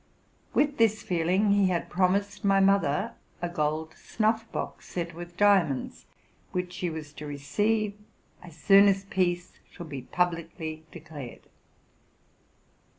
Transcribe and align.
With 0.55 0.79
this 0.79 1.03
feeling, 1.03 1.51
he 1.51 1.67
had 1.67 1.87
promised 1.87 2.43
my 2.43 2.59
mother 2.59 3.13
a 3.39 3.47
gold 3.47 3.93
snuff 3.93 4.51
box, 4.51 4.87
set 4.89 5.13
with 5.13 5.37
diamonds, 5.37 6.07
which 6.53 6.73
she 6.73 6.89
was 6.89 7.13
to 7.13 7.27
receive 7.27 7.93
as 8.41 8.57
soon 8.57 8.87
as 8.87 9.05
peace 9.05 9.59
should 9.69 9.89
be 9.89 10.01
publicly 10.01 10.85
declared. 10.91 11.45